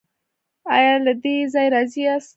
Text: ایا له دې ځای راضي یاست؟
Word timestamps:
ایا 0.75 0.93
له 1.05 1.13
دې 1.23 1.35
ځای 1.53 1.67
راضي 1.73 2.01
یاست؟ 2.05 2.29